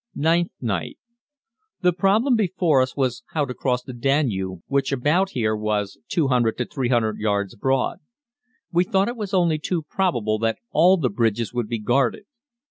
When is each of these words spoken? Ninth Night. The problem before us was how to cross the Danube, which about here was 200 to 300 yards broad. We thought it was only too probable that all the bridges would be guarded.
Ninth 0.15 0.49
Night. 0.59 0.97
The 1.81 1.93
problem 1.93 2.35
before 2.35 2.81
us 2.81 2.95
was 2.97 3.21
how 3.33 3.45
to 3.45 3.53
cross 3.53 3.83
the 3.83 3.93
Danube, 3.93 4.61
which 4.65 4.91
about 4.91 5.29
here 5.33 5.55
was 5.55 5.99
200 6.09 6.57
to 6.57 6.65
300 6.65 7.19
yards 7.19 7.53
broad. 7.55 7.99
We 8.71 8.83
thought 8.83 9.09
it 9.09 9.15
was 9.15 9.31
only 9.35 9.59
too 9.59 9.83
probable 9.83 10.39
that 10.39 10.57
all 10.71 10.97
the 10.97 11.09
bridges 11.11 11.53
would 11.53 11.67
be 11.67 11.77
guarded. 11.77 12.23